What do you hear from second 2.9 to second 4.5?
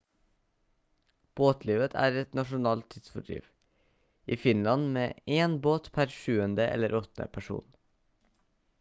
tidsfordriv i